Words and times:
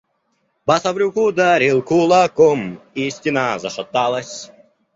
Басаврюк 0.67 1.15
ударил 1.17 1.83
кулаком, 1.89 2.79
и 2.95 3.03
стена 3.11 3.59
зашаталась. 3.59 4.49